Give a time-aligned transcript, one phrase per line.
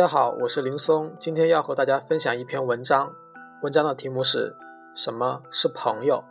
[0.00, 3.12] 大家好，我是林松，今天要和大家分享一篇文章，
[3.62, 4.56] 文章的题目是
[4.94, 6.24] 什么是朋友？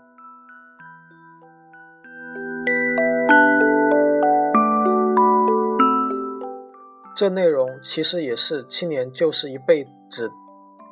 [7.15, 10.31] 这内容其实也是青年就是一辈子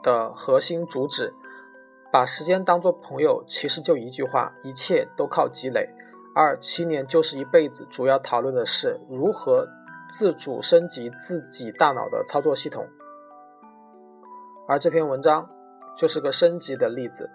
[0.04, 1.34] 的核心主旨。
[2.14, 5.90] 把时间当作朋友，其实就一句话：一切都靠积累。
[6.36, 9.68] 而七年就是一辈子，主要讨论的是如何
[10.10, 12.88] 自主升级自己大脑的操作系统。
[14.68, 15.50] 而这篇文章
[15.96, 17.30] 就是个升级的例子。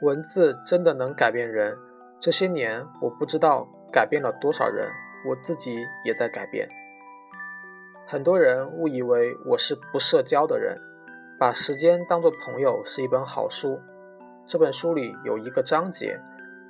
[0.00, 1.78] 文字真的能改变人。
[2.20, 4.88] 这些年，我不知道改变了多少人，
[5.28, 6.68] 我自己也在改变。
[8.06, 10.78] 很多人误以为我是不社交的人，
[11.38, 13.80] 把时间当作朋友是一本好书。
[14.52, 16.20] 这本书里有一个章节，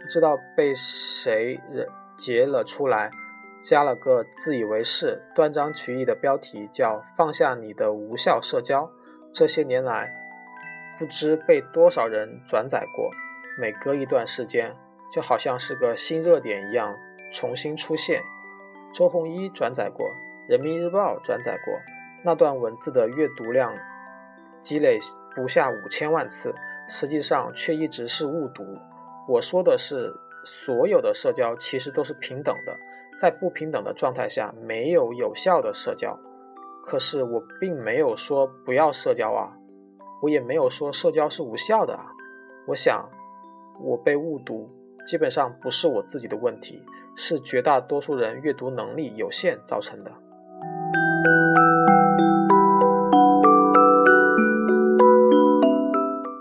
[0.00, 1.61] 不知道被谁
[2.16, 3.11] 截了出来，
[3.61, 8.89] 加了个自以为是、断章取义的标题，叫“放下你的无效社交”。
[9.34, 10.14] 这些年来，
[10.97, 13.11] 不知被多少人转载过。
[13.58, 14.77] 每隔一段时间，
[15.12, 16.96] 就好像是个新热点一样
[17.33, 18.22] 重新出现。
[18.94, 20.06] 周鸿祎转载过，
[20.48, 21.74] 《人民日报》转载过，
[22.22, 23.74] 那段文字的阅读量
[24.61, 25.00] 积累
[25.34, 26.55] 不下五千万次，
[26.88, 28.64] 实际上却一直是误读。
[29.28, 32.77] 我说的是，所有的社交其实都是平等的，
[33.19, 36.19] 在不平等的状态下，没有有效的社交。
[36.84, 39.56] 可是我并没有说不要社交啊，
[40.22, 42.12] 我也没有说社交是无效的啊。
[42.69, 43.08] 我想。
[43.80, 44.69] 我被误读，
[45.06, 46.84] 基本上不是我自己的问题，
[47.17, 50.12] 是绝大多数人阅读能力有限造成的。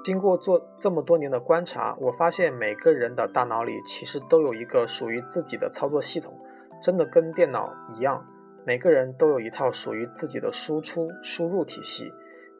[0.03, 6.33] 经过做这么多年的观察，我发现每个人的大脑里其实都有一个属于自己的操作系统，
[6.81, 8.25] 真的跟电脑一样，
[8.65, 12.11] 每个人都有一套属于自己的输出输入体系，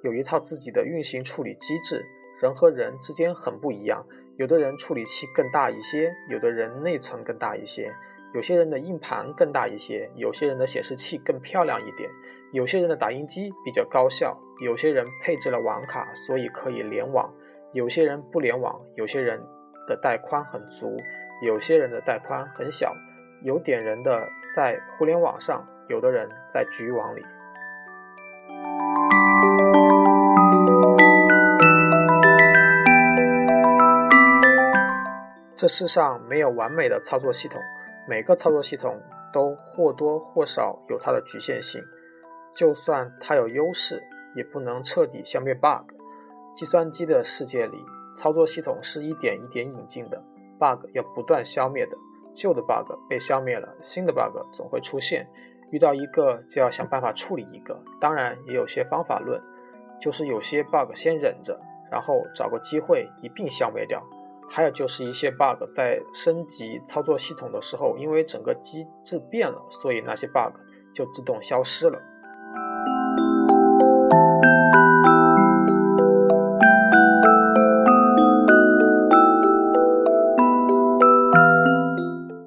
[0.04, 2.06] 有一套自己的运行处理机制。
[2.40, 4.06] 人和人之间很不一样。
[4.38, 7.94] 有的人处理器更大一些，有的人内存更大一些，
[8.34, 12.10] 有些人的硬盘更大一些，有些人的显示器更漂亮一点，
[12.54, 17.34] 有些人的打印机比较高效，有些人配置了网卡，所以可以联网，
[17.72, 19.42] 有些人不联网，有些人
[19.88, 20.98] 的带宽很足，
[21.46, 22.94] 有些人的带宽很小，
[23.42, 27.24] 有点人的在互联网上，有的人在局域网里。
[35.56, 37.62] 这世上没有完美的操作系统，
[38.10, 39.00] 每个操作系统
[39.32, 41.82] 都或多或少有它的局限性。
[42.54, 44.02] 就算它有优势，
[44.36, 45.94] 也不能彻底消灭 bug。
[46.54, 47.78] 计算机的世界里，
[48.16, 50.22] 操作系统是一点一点引进的
[50.60, 51.98] ，bug 要不断消灭的。
[52.34, 55.30] 旧的 bug 被消灭了，新的 bug 总会出现。
[55.70, 57.82] 遇到一个就要想办法处理一个。
[58.00, 59.42] 当然，也有些方法论，
[60.00, 61.60] 就是有些 bug 先忍着，
[61.90, 64.02] 然后找个机会一并消灭掉。
[64.50, 70.54] 还有就是一些 bug 在升级操作系统的时候，因为整个机制变了，所以那些 bug
[70.94, 72.02] 就自动消失了。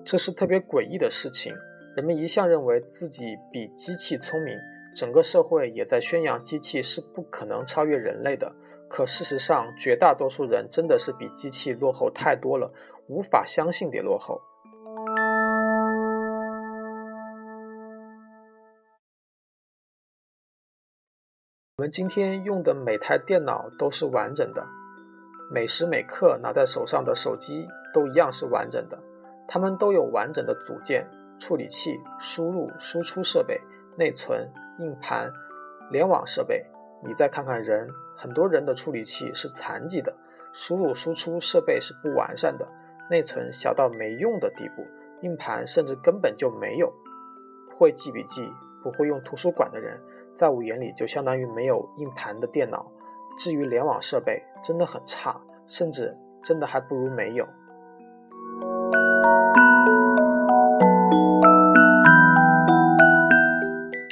[0.04, 1.54] 这是特别诡异的事情。
[1.97, 4.59] 人们一向认为自己比机器聪明，
[4.94, 8.53] 整个社会也在宣扬机器是不可能超越人类的。
[8.88, 12.70] 可事实上，绝大多数人真的是比机器落后太多了，
[13.09, 14.41] 无法相信的落后。
[21.78, 24.66] 我们今天用的每台电脑都是完整的，
[25.50, 28.98] 每时每刻拿在手上的手机都一样是完整的，
[29.47, 33.61] 它们都有完整的组件、处理器、输入、输出设备、
[33.96, 35.31] 内存、硬盘、
[35.91, 36.64] 联网设备。
[37.02, 37.88] 你再看看人。
[38.17, 40.14] 很多人的处理器是残疾的，
[40.52, 42.64] 输入输出设备是不完善的，
[43.11, 44.87] 内存小到没用的地步，
[45.23, 46.93] 硬盘甚至根本就没有。
[47.76, 48.49] 会记笔记、
[48.85, 50.00] 不会用图书馆的人，
[50.32, 52.88] 在我眼里就相当于没有硬盘的电脑。
[53.37, 57.44] 至于联网设备，真的很差，甚至真的还不如没有。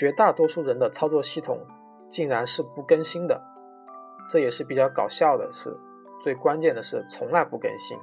[0.03, 1.61] 绝大多数人的操作系统
[2.09, 3.41] 竟然是不更新的。
[4.29, 5.79] 这也是比较搞笑的事，
[6.21, 7.97] 最关键的是从来不更新。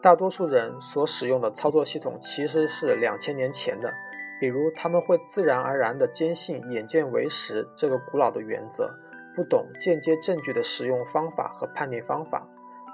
[0.00, 3.92] 大多数人所使用的操作系统其实是两千年前的，
[4.40, 8.90] 比如他们会自然而然地坚信“眼见为实”这个古老的原则，
[9.34, 12.48] 不懂间接证据的使用方法和判定方法。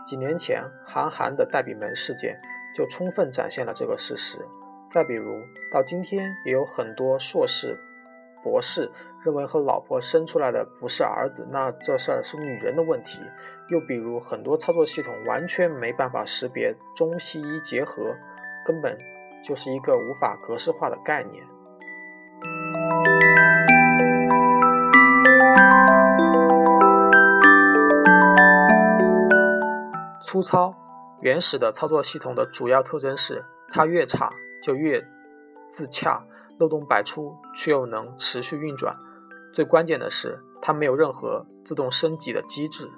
[0.05, 2.41] 几年前，韩寒的代笔门事件
[2.75, 4.39] 就充分展现了这个事实。
[4.89, 5.41] 再比如，
[5.73, 7.79] 到今天也有很多硕士、
[8.43, 8.91] 博士
[9.25, 13.23] 认为和老婆生出来的不是儿子，那这事儿是女人的问题。
[13.71, 18.15] 又比如，很多操作系统完全没办法识别中西医结合，
[18.67, 18.99] 根本
[19.43, 21.43] 就是一个无法格式化的概念。
[30.33, 30.75] 粗糙、
[31.21, 34.33] 原始的操作系统的主要特征是，它越差
[34.63, 35.07] 就越
[35.71, 36.25] 自洽，
[36.59, 38.97] 漏洞百出，却又能持续运转。
[39.53, 42.91] 最关键的是，它没有任何自动升级的机制。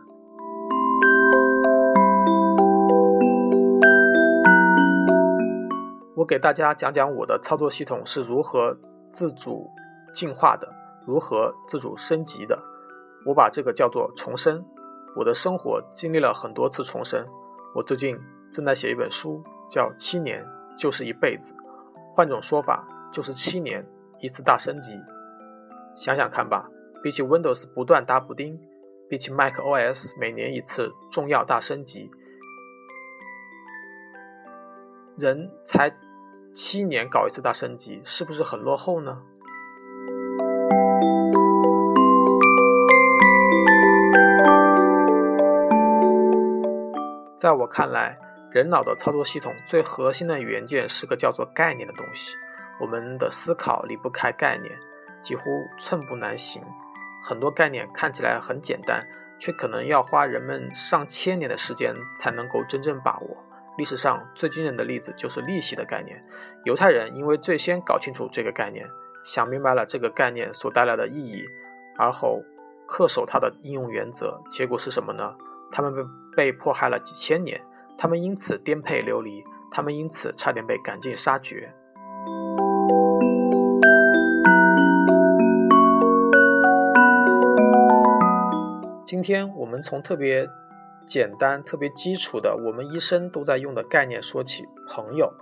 [6.14, 8.78] 我给大家讲讲我的操作系统是如何
[9.12, 9.68] 自主
[10.14, 10.72] 进化的，
[11.04, 12.62] 如何自主升级的。
[13.26, 14.64] 我把这个叫做重生。
[15.16, 17.26] 我的生活经历了很多次重生。
[17.74, 18.18] 我最近
[18.52, 20.44] 正在写一本书，叫《七年
[20.76, 21.52] 就是一辈子》，
[22.14, 23.84] 换种说法就是七年
[24.20, 25.00] 一次大升级。
[25.96, 26.68] 想想看吧，
[27.02, 28.60] 比起 Windows 不断搭补丁，
[29.08, 32.10] 比起 Mac OS 每年一次重要大升级，
[35.16, 35.94] 人才
[36.52, 39.22] 七年搞一次大升级，是不是很落后呢？
[47.44, 48.18] 在我看来，
[48.50, 52.38] 人脑的操作系统最核心的元件是个叫做概念的东西。
[52.80, 54.72] 我们的思考离不开概念，
[55.20, 55.42] 几乎
[55.76, 56.62] 寸步难行。
[57.22, 59.06] 很多概念看起来很简单，
[59.38, 63.36] 却可能要花人们上千年的时间才能够真正把握。
[63.76, 66.24] 历史上最惊人的例子就是利息的概念。
[66.64, 68.88] 犹太人因为最先搞清楚这个概念，
[69.22, 71.44] 想明白了这个概念所带来的意义，
[71.98, 72.42] 而后
[72.88, 75.34] 恪守它的应用原则，结果是什么呢？
[75.70, 76.02] 他们被
[76.36, 77.60] 被迫害了几千年，
[77.96, 81.72] 他们因此颠沛流离，他们因此差点被赶尽杀绝。
[89.06, 90.48] 今天我们从特别
[91.06, 95.32] 简单、特别基础的我们一生都在用的概念说起，朋友。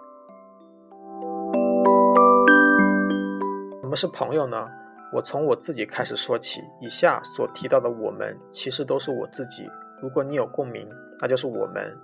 [3.81, 4.69] 什么是朋友呢？
[5.15, 9.69] 我从我自己开始说起，以下所提到的我们，其实都是我自己。
[10.03, 10.89] 如果你有共鸣，
[11.21, 11.97] 那就是我们。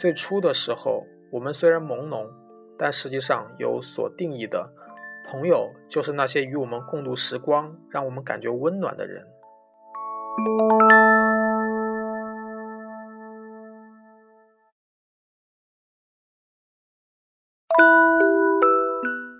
[0.00, 2.28] 最初的时候，我们虽然朦胧，
[2.78, 4.70] 但实际上有所定义的
[5.28, 9.26] 朋友，就是那些与我们共度时光、让我们感觉温暖的人。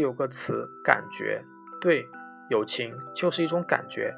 [0.06, 1.44] 有个词感觉，
[1.80, 2.08] 对，
[2.48, 4.14] 友情就是一种感觉，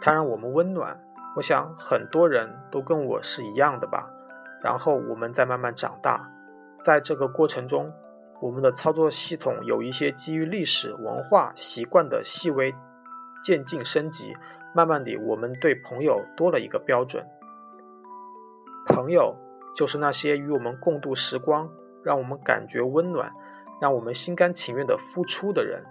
[0.00, 0.96] 它让我们温暖。
[1.34, 4.08] 我想很多人都跟我是一样的吧。
[4.62, 6.30] 然后我们再慢慢长大，
[6.80, 7.92] 在这个过程中，
[8.40, 12.72] 我们的操作系统有一些基于历史文化习惯的细微
[13.42, 14.36] 渐进升级。
[14.72, 17.26] 慢慢地，我们对朋友多了一个标准。
[18.86, 19.36] 朋友
[19.74, 21.68] 就是那些与我们共度时光，
[22.04, 23.30] 让我们感觉温暖。
[23.84, 25.84] 让我们心甘情愿的付出的人。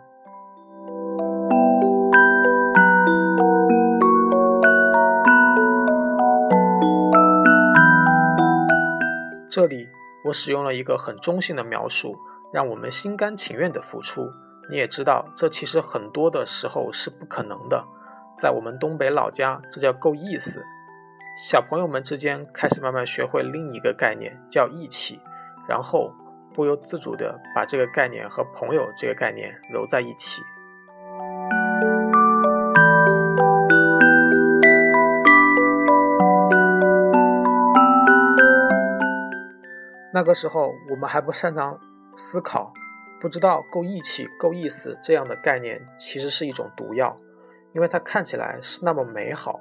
[9.48, 9.88] 这里
[10.26, 12.18] 我使用了一个很中性的描述，
[12.52, 14.28] 让我们心甘情愿的付出。
[14.72, 17.86] 你也知道，这其实很多的时候是不可能的。
[18.36, 20.66] 在我们东北老家，这叫够意思。
[21.38, 25.20] 小朋友们之间开始慢慢学会另一个概念，叫义气，
[25.70, 26.12] 然后。
[26.54, 30.42] 不由自主地把这个概念和朋友这个概念揉在一起。
[40.14, 41.80] 那个时候我们还不擅长
[42.16, 42.72] 思考，
[43.20, 47.18] 不知道够义气、够意思这样的概念其实是一种毒药，
[47.74, 49.60] 因为它看起来是那么美好。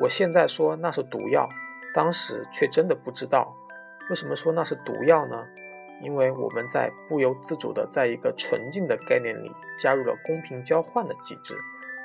[0.00, 1.46] 我现在说那是毒药，
[1.94, 3.54] 当时却真的不知道。
[4.10, 5.46] 为什么说那是毒药呢？
[6.00, 11.56] 因为我们在不由自主的在一个纯净的概念里加入了公平交换的机制。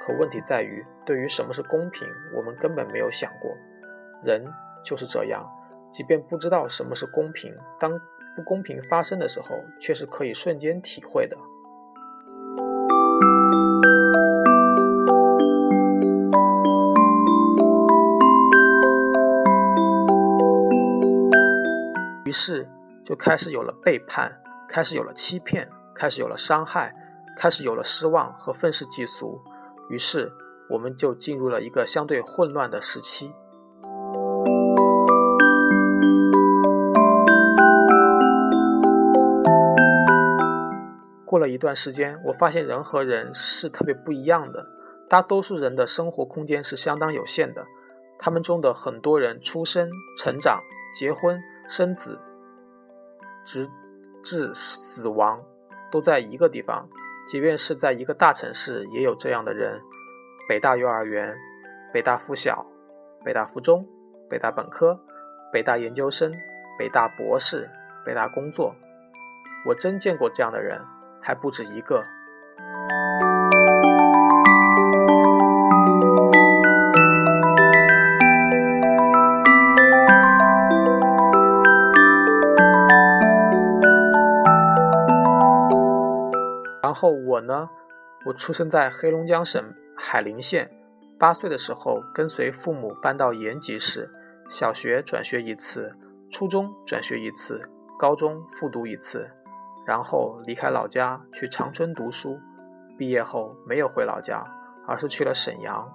[0.02, 3.56] 可问题在于，对于什么是公平，我们根本没有想过。
[4.24, 4.44] 人
[4.84, 5.48] 就是这样，
[5.92, 7.98] 即便不知道什么是公平，当
[8.36, 11.38] 不公平发生的时候，却是可以瞬间体会的。
[22.34, 22.68] 于是
[23.06, 26.92] 就开始有了背叛，开始有了欺骗，开始有了伤害，
[27.38, 29.40] 开始有了失望和愤世嫉俗，
[29.88, 30.34] 于是
[30.72, 33.36] 我们就进入了一个相对混乱的时期。
[41.24, 44.66] 过了一段时间，我发现人和人是特别不一样的。
[45.08, 47.68] 大多数人的生活空间是相当有限的，
[48.18, 50.60] 他们中的很多人出生、成长、
[50.98, 52.20] 结婚、生子，
[53.46, 53.68] 直
[54.24, 55.44] 至死亡
[55.92, 56.88] 都在一个地方。
[57.28, 59.82] 即便是在一个大城市，也有这样的人：
[60.48, 61.36] 北大幼儿园、
[61.94, 62.66] 北大附小、
[63.24, 63.88] 北大附中、
[64.30, 65.00] 北大本科、
[65.52, 66.34] 北大研究生、
[66.78, 67.70] 北大博士、
[68.06, 68.76] 北大工作。
[69.68, 70.82] 我真见过这样的人。
[71.26, 72.04] 还不止一个。
[86.94, 87.72] 然后我呢，
[88.24, 90.70] 我出生在黑龙江省海林县，
[91.18, 94.12] 八岁的时候跟随父母搬到延吉市，
[94.48, 95.98] 小学转学一次，
[96.30, 99.28] 初中转学一次，高中复读一次。
[99.88, 102.40] 然后离开老家去长春读书，
[102.96, 104.46] 毕业后没有回老家，
[104.88, 105.92] 而是去了沈阳。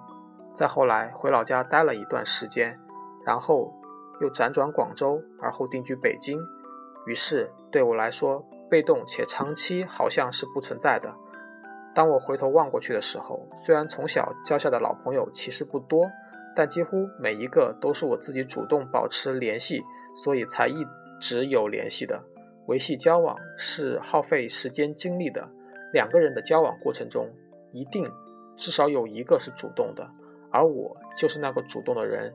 [0.53, 2.77] 再后来回老家待了一段时间，
[3.25, 3.73] 然后
[4.19, 6.41] 又辗转广州，而后定居北京。
[7.05, 11.13] 于是对我来说，被动且长期好像是不存在的。
[11.93, 16.07] 当我回头望过去的时候，虽然从小交下的老朋友其实不多，
[16.55, 19.81] 但几乎每一个都是我自己主动保持联系，
[20.15, 20.85] 所以才一
[21.19, 22.23] 直有联系的。
[22.67, 25.49] 维系交往是耗费时间精力的，
[25.91, 27.27] 两个人的交往过程中，
[27.73, 28.09] 一定
[28.55, 30.07] 至少有一个是主动的，
[30.51, 32.31] 而我就是那个主动的人，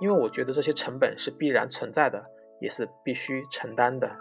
[0.00, 2.22] 因为我觉得这些成本是必然存在的，
[2.60, 4.14] 也是必须承担的。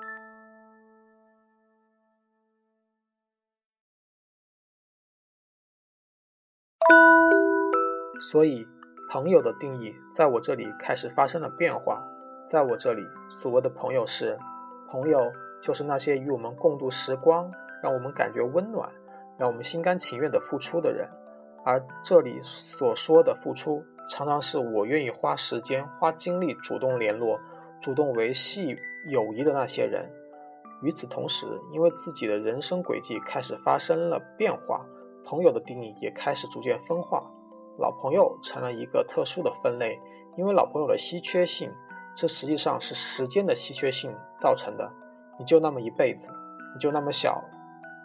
[8.22, 8.67] 所以，
[9.10, 12.06] 朋友的定义在我这里开始发生了变化，
[12.48, 14.38] 在我这里，所谓的朋友是
[14.88, 15.32] 朋友。
[15.60, 17.51] 就是那些与我们共度时光，
[17.82, 18.88] 让我们感觉温暖，
[19.39, 21.10] 让我们心甘情愿的付出的人。
[21.65, 27.39] 而这里所说的付出，常常是我愿意花时间、花精力主动联络、
[27.82, 28.77] 主动维系
[29.10, 30.08] 友谊的那些人。
[30.84, 34.86] 与此同时，因为自己的人生轨迹开始发生了变化，
[35.27, 37.22] 朋友的定义也开始逐渐分化。
[37.77, 40.00] 老朋友成了一个特殊的分类，
[40.38, 41.69] 因为老朋友的稀缺性，
[42.15, 44.89] 这实际上是时间的稀缺性造成的。
[45.38, 46.29] 你就那么一辈子，
[46.74, 47.43] 你就那么小，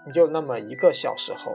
[0.05, 1.55] 你就那么一个小时候，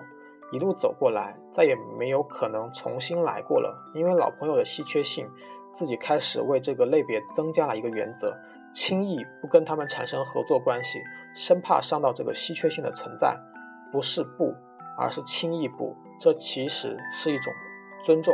[0.54, 3.76] 一路走过来，再也没有可能重新来过了。
[3.94, 5.30] 因为老朋友的稀缺性，
[5.74, 8.36] 自己开始为这个类别增加了一个原则：
[8.74, 11.00] 轻易不跟他们产生合作关系，
[11.36, 13.38] 生怕伤到这个稀缺性的存在。
[13.92, 14.56] 不是不，
[14.98, 15.96] 而是轻易不。
[16.20, 17.54] 这其实是一种
[18.04, 18.34] 尊重。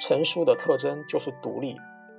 [0.00, 1.76] 成熟的特征就是独立。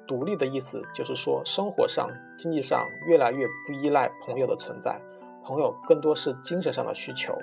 [0.07, 4.99] 独立的意思就是说，生活上、经济上越来越不依赖朋友的存在，
[5.43, 7.37] 朋友更多是精神上的需求。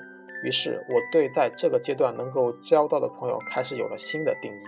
[0.45, 4.65] 于是，我对在这个阶段能够交到的朋友开始有了新的定义。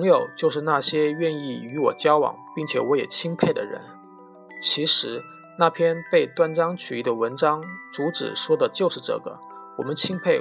[0.00, 3.78] 朋友就是那些愿意与我交往，并且我也钦佩的人。
[4.62, 5.22] 其实。
[5.58, 9.38] 那篇被断章取义的文章主旨说的就是这个。
[9.76, 10.40] 我们钦佩、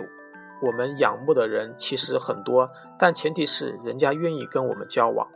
[0.61, 5.27] 我们仰慕的人其实很多，但前提是人家愿意跟我们交往。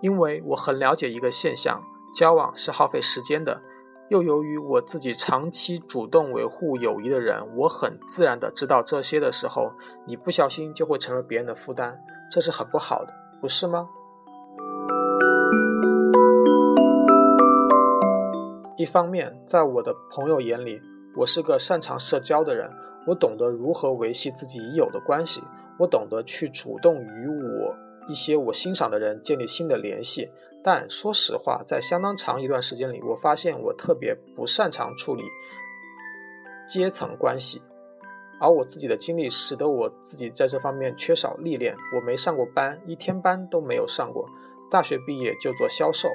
[0.00, 1.82] 因为我很了解一个现象：
[2.14, 3.60] 交往是耗费时间的。
[4.08, 9.72] 又由于我自己长期主动维护友谊的人，我很自然的知道这些的时候，
[10.06, 11.98] 你不小心就会成为别人的负担。
[12.30, 13.88] 这是很不好的，不是吗？
[18.76, 20.82] 一方面，在我的朋友眼里，
[21.16, 22.70] 我是个擅长社交的人，
[23.06, 25.42] 我懂得如何维系自己已有的关系，
[25.78, 27.74] 我懂得去主动与我
[28.06, 30.30] 一些我欣赏的人建立新的联系。
[30.64, 35.24] 但说实话，在相当长一段时间里，我发现我特别不擅长处理
[36.66, 37.62] 阶层关系。
[38.40, 44.26] 而我自己的经历使得我自己在这方面缺少历练，我没上过班，一天班都没有上过。
[44.70, 46.08] 大学毕业就做销售，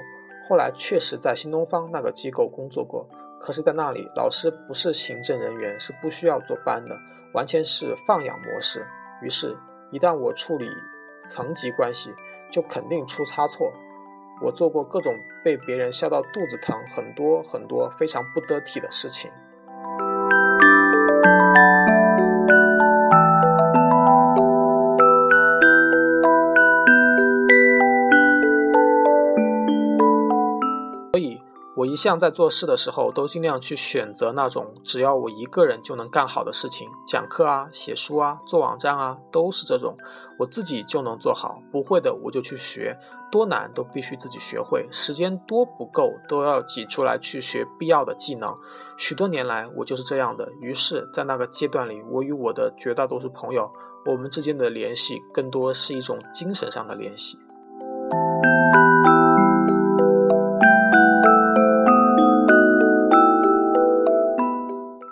[0.50, 3.08] 后来确实在新东方那个机构工作过，
[3.40, 6.98] 可是，在那里老师不是行政人员，是不需要做班的，
[7.34, 8.86] 完全是放养模式。
[9.22, 9.56] 于是，
[9.92, 10.68] 一旦我处理
[11.24, 12.12] 层级关系，
[12.52, 13.72] 就肯定出差错。
[14.42, 19.32] 我做过各种被别人笑到肚子疼、很多很多非常不得体的事情。
[31.80, 39.96] 我一向在做事的时候，都尽量去选择那种只要我一个人就能干好的事情，讲课啊、写书啊、做网站啊，都是这种，
[40.38, 41.62] 我自己就能做好。
[41.72, 42.98] 不会的我就去学，
[43.32, 44.90] 多难都必须自己学会。
[44.92, 48.54] 时间多不够都要挤出来去学必要的技能。
[48.98, 50.50] 许多年来我就是这样的。
[50.60, 53.72] 于是，在那个阶段里，我与我的绝大多数朋友，
[54.06, 57.40] 我们之间的联系更多是一种精神上的联系。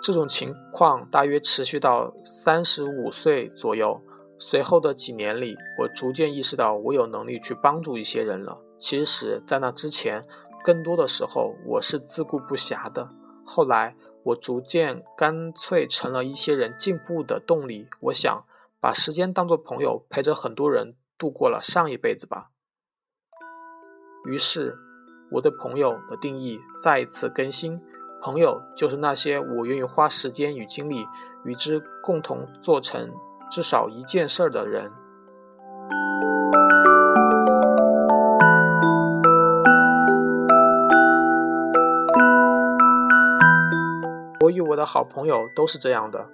[0.08, 4.00] 这种情况大约持续到三十五岁左右。
[4.38, 8.58] 随后的几年里，我逐渐意识到我有能力去帮助一些人了。
[8.78, 10.26] 其实，在那之前，
[10.64, 13.10] 更多的时候我是自顾不暇的。
[13.44, 17.90] 后来，我逐渐干脆成了一些人进步的动力。
[18.00, 18.46] 我想
[18.80, 22.48] 把时间当作朋友，陪着很多人度过了上一辈子吧。
[24.24, 24.74] 于是，
[25.32, 27.78] 我对朋友的定义再一次更新。
[28.20, 31.06] 朋友就是那些我愿意花时间与精力
[31.44, 33.10] 与之共同做成
[33.50, 34.90] 至少一件事儿的人。
[44.40, 46.26] 我与我的好朋友都是这样的。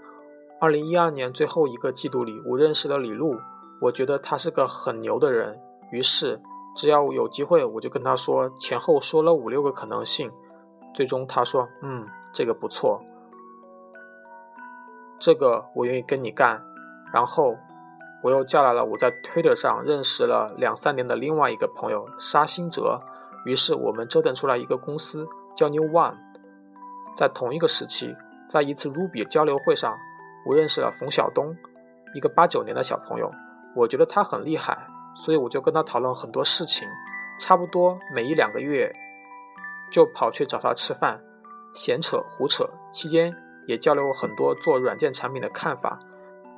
[0.61, 3.37] 二零一二年最后一个季度里，我认识了李璐，
[3.81, 5.59] 我觉得他是个很牛的人，
[5.91, 6.41] 于是
[6.77, 10.31] 只要有机会，我就跟他说，前后说了五六个可能性。
[10.95, 13.03] 最终他说：“嗯，这个不错，
[15.19, 16.63] 这个我愿意跟你干。”
[17.13, 17.57] 然后
[18.23, 23.01] 我又叫来了我在 Twitter 上认识了两三年的另外一个朋友沙新哲，
[23.45, 26.15] 于是我们折腾出来一个公司叫 New One。
[27.17, 28.17] 在同一个时期，
[28.49, 29.97] 在一次 Ruby 交流会上，
[30.47, 31.57] 我认识了冯晓东，
[32.15, 33.31] 一个八九年的小朋友。
[33.77, 34.77] 我觉得他很厉害，
[35.15, 36.89] 所以我就跟他讨论很多事情，
[37.39, 38.93] 差不多每一两个月。
[39.91, 41.21] 就跑去找他吃饭，
[41.73, 43.35] 闲扯胡扯，期间
[43.67, 45.99] 也交流过很多做软件产品的看法。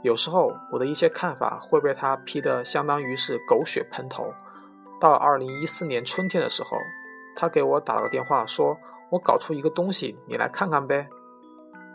[0.02, 4.32] 有时候我的一些看法会被他批得相当于是狗血喷头。
[5.00, 6.76] 到二零一四年春天的时候，
[7.34, 8.76] 他给我打了个电话，说
[9.10, 11.06] 我搞出一个东西，你来看看呗。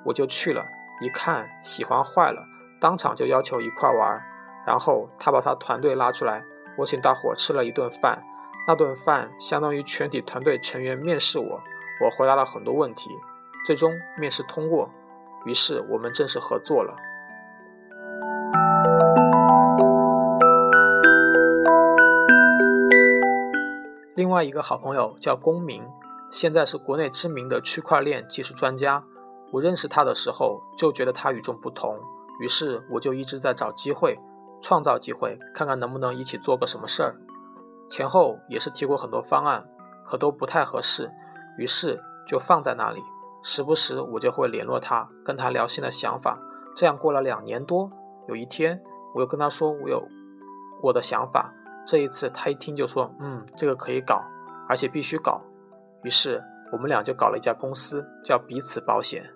[0.03, 0.65] 我就去了，
[1.01, 2.43] 一看喜欢坏了，
[2.79, 4.21] 当场就要求一块玩。
[4.65, 6.43] 然后他把他团队拉出来，
[6.77, 8.21] 我请大伙吃了一顿饭。
[8.67, 11.61] 那顿饭相当于全体团队成员面试我，
[12.05, 13.09] 我回答了很多问题，
[13.65, 14.89] 最终面试通过，
[15.45, 16.95] 于是我们正式合作了。
[24.15, 25.83] 另外一个好朋友叫公明，
[26.29, 29.03] 现在是国内知名的区块链技术专家。
[29.51, 31.99] 我认识他的时候就觉得他与众不同，
[32.39, 34.19] 于是我就一直在找机会，
[34.61, 37.15] 创造机会，看看能不能一起做个什么事儿。
[37.91, 39.63] 前后也是提过很多方案，
[40.05, 41.11] 可都不太合适，
[41.57, 43.01] 于是就放在那里。
[43.43, 46.39] 时不时我就会联络他，跟他聊新的想法。
[46.73, 47.91] 这样过了两年多，
[48.29, 48.81] 有一天
[49.13, 50.07] 我又跟他说我有
[50.81, 51.53] 我的想法。
[51.85, 54.23] 这一次他一听就说：“嗯，这个可以搞，
[54.69, 55.41] 而且必须搞。”
[56.03, 59.29] 于是我们俩就搞了一家公司，叫彼此保险。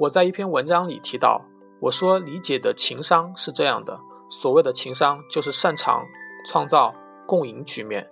[0.00, 1.42] 我在一篇文章里提到，
[1.78, 6.06] 我说理解的情商是这样的：所谓的情商，就是擅长
[6.46, 6.94] 创造
[7.26, 8.08] 共赢局面。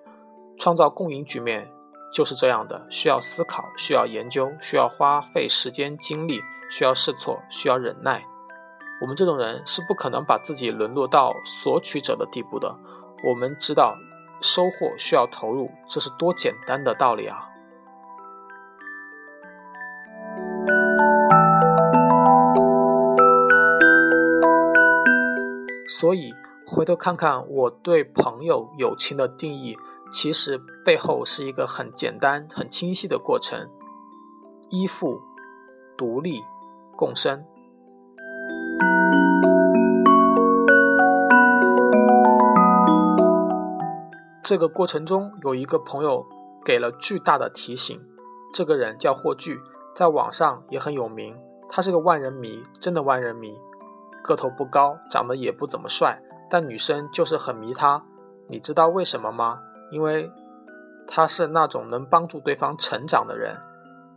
[0.58, 1.66] 创造共赢局面
[2.12, 8.22] 就是这样的，需要思考，需要研究，需要花费时间精力，需要试错，需要忍耐。
[9.00, 12.76] 我们这种人是不可能把自己沦落到索取者的地步的。
[13.24, 13.96] 我们知道，
[14.42, 17.47] 收获需要投入，这是多简单的道理啊！
[26.00, 26.32] 所以，
[26.64, 29.76] 回头看看我对朋友友情的定义，
[30.12, 33.68] 其实背后是一个很简单、很清晰的过程：
[34.68, 35.20] 依附、
[35.96, 36.40] 独立、
[36.96, 37.44] 共生。
[44.44, 46.24] 这个过程中，有一个朋友
[46.64, 48.00] 给了巨大的提醒。
[48.54, 49.58] 这个人叫霍炬，
[49.96, 51.36] 在网上也很有名。
[51.68, 53.58] 他是个万人迷，真的万人迷。
[54.28, 58.04] 个头不高，长得也不怎么帅，但女生就是很迷他。
[58.46, 59.58] 你知道为什么吗？
[59.90, 60.30] 因为
[61.06, 63.56] 他是那种能帮助对方成长的人。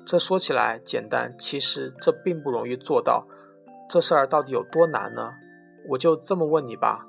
[0.06, 3.26] 这说起来简单，其实这并不容易做到。
[3.90, 5.32] 这事儿到底有多难呢？
[5.88, 7.06] 我就这么问你吧，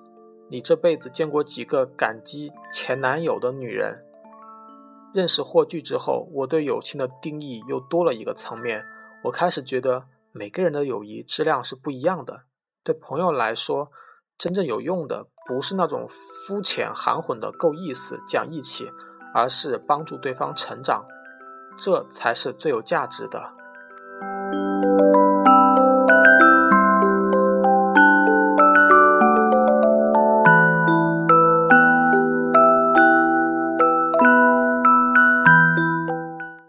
[0.49, 4.05] 你这辈子见过几个感激前男友的女人？
[5.13, 8.85] 认识霍炬之后，我对友情的定义又多了一个层面。
[9.25, 12.43] 我开始觉得每个人的友谊质量是不一样的。
[12.85, 13.93] 对朋友来说，
[14.37, 18.91] 真正有用的不是那种肤浅含混的够意思、讲义气，
[19.33, 21.07] 而是帮助对方成长，
[21.79, 23.41] 这才是最有价值的。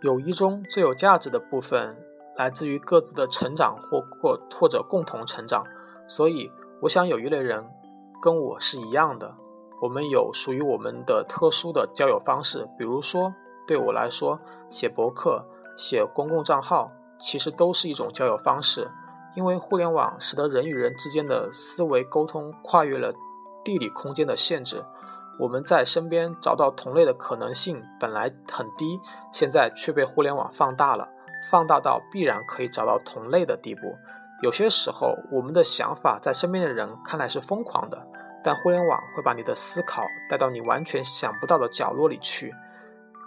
[0.02, 1.97] 友谊中最有价值的部分，
[2.36, 5.65] 来自于各自的成长或或或者共同成长。
[6.07, 7.65] 所以，我想有一类人
[8.21, 9.35] 跟我是一样的，
[9.81, 12.67] 我们有属于我们的特殊的交友方式。
[12.77, 13.33] 比如说，
[13.67, 14.39] 对我来说，
[14.69, 15.45] 写博客、
[15.77, 18.89] 写公共账号，其实都是一种交友方式。
[19.35, 23.11] 因为互联网使得人与人之间的思维沟通跨越了
[23.63, 24.83] 地理空间的限制，
[25.39, 28.99] 我们在身边找到同类的可能性本来很低，
[29.31, 31.09] 现在却被互联网放大了，
[31.49, 33.81] 放大到必然可以找到同类的地步。
[34.43, 37.97] 有些时候，我们的想法在身边的人看来是疯狂的，
[38.43, 42.53] 但互联网会把你的思考带到你完全想不到的角落里去，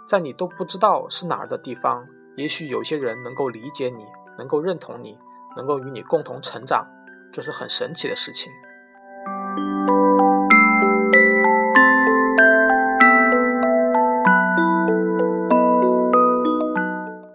[0.07, 4.05] 在你都不知道是哪儿的地方，也许有些人能够理解你，
[4.37, 5.17] 能够认同你，
[5.55, 6.85] 能够与你共同成长，
[7.33, 8.53] 这是很神奇的事情。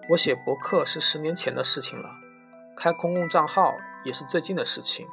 [0.09, 2.09] 我写博客是十年前的事情了。
[2.77, 5.07] 开公共账号也是最近的事情，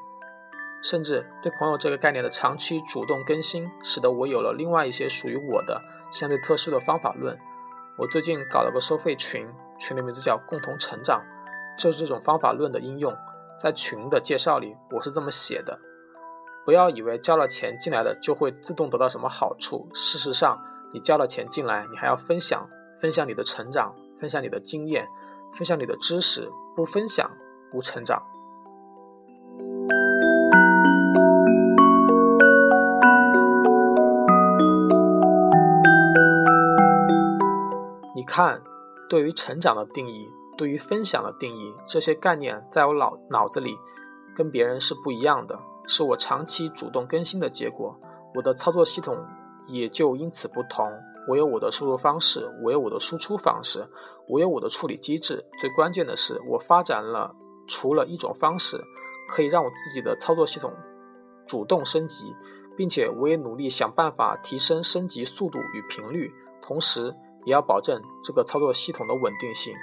[0.82, 7.38] 甚至对朋友这个概念的长期主动更新，使得我有了另外一些属于我的相对特殊的方法论。
[7.98, 9.46] 我最近搞了个收费群，
[9.78, 11.22] 群的名字叫“共同成长”，
[11.78, 13.14] 就是这种方法论的应用。
[13.62, 15.78] 在群的介绍里，我是这么写的：
[16.66, 20.58] 不要以为交了钱进来的就会自动得到什么好处，事实上，
[20.94, 22.70] 你交了钱进来，你还要分享，
[23.02, 25.06] 分享你的成长，分享你的经验，
[25.54, 27.30] 分享你的知识，不分享。
[27.72, 28.22] 不成长。
[38.16, 38.62] 你看，
[39.10, 40.28] 对于成长的定义，
[40.58, 43.76] 对于分享的定义，这些概念在我脑脑子里
[44.36, 47.96] 跟别人是不一样的，是我长期主动更新的结果。
[48.36, 49.18] 我的操作系统
[49.68, 50.92] 也就因此不同。
[51.28, 53.88] 我有我的输入方式，我有我的输出方式，
[54.28, 55.46] 我有我的处理机制。
[55.60, 57.36] 最关键的是，我发展了。
[57.70, 58.84] 除了一种方式
[59.30, 60.74] 可以让我自己的操作系统
[61.48, 62.36] 主动升级，
[62.76, 69.74] 并且我也努力想办法提升升级速度与频率，同时也要保证这个操作系统的稳定性。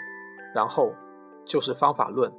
[0.55, 0.91] 然后
[1.45, 2.33] 就是方法论。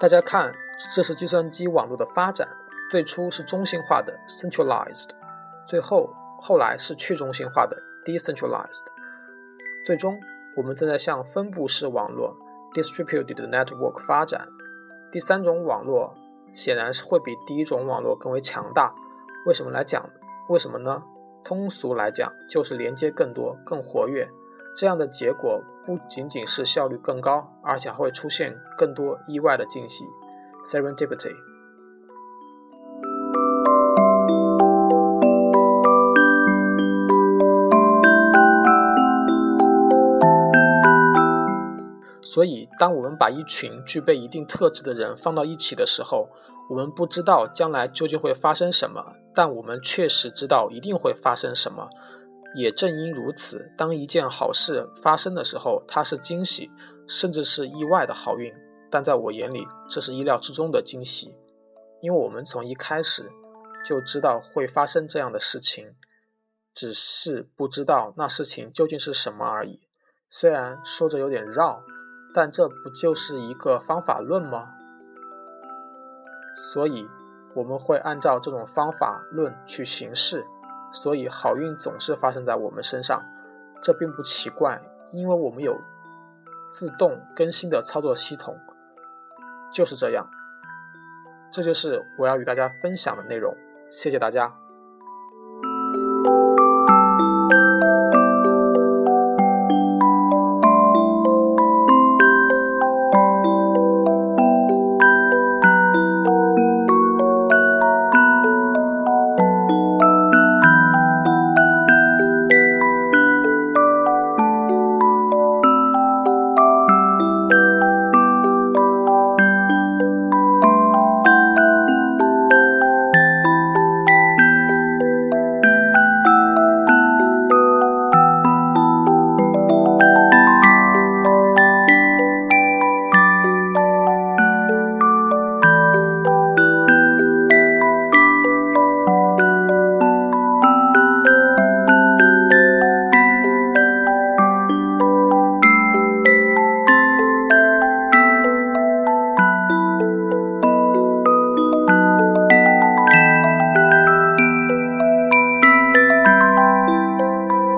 [0.00, 0.54] 大家看，
[0.94, 2.46] 这是计算机网络的发展，
[2.88, 5.08] 最初是中心化的 （centralized），
[5.66, 6.08] 最后
[6.40, 8.84] 后来是去中心化的 （decentralized）。
[9.84, 10.20] 最终，
[10.56, 12.36] 我们正在向分布式网络
[12.74, 14.46] （distributed network） 发展。
[15.10, 16.14] 第三种网络
[16.52, 18.94] 显然是会比第一种网络更为强大。
[19.46, 20.08] 为什么来讲？
[20.48, 21.02] 为什么呢？
[21.42, 24.28] 通俗来讲，就是连接更多、更活跃。
[24.78, 30.04] 这样的结果不仅仅是效率更高，而且还会出现更多意外的惊喜
[30.62, 31.34] （serendipity）。
[42.22, 46.28] 所以，当我们把一群具备一定特质的人放到一起的时候，
[46.70, 51.88] 我们不知道将来究竟会发生什么，但我们确实知道一定会发生什么。
[52.54, 56.70] 也正因如此，当一件好事发生的时候，它是惊喜，
[57.06, 58.52] 甚至是意外的好运。
[58.90, 61.34] 但在我眼里，这是意料之中的惊喜，
[62.00, 63.30] 因为我们从一开始
[63.84, 65.94] 就知道会发生这样的事情，
[66.72, 69.80] 只是不知道那事情究竟是什么而已。
[70.30, 71.82] 虽然说着有点绕，
[72.34, 74.74] 但这不就是一个方法论吗？
[76.54, 77.06] 所以
[77.54, 80.46] 我们会按照这种方法论去行事。
[80.92, 83.22] 所以好运总是发生在我们身上，
[83.82, 84.80] 这并不奇怪，
[85.12, 85.78] 因为我们有
[86.70, 88.58] 自动更新的操作系统，
[89.72, 90.28] 就是这样。
[91.50, 93.54] 这就是我要与大家分享的内容，
[93.90, 94.54] 谢谢大家。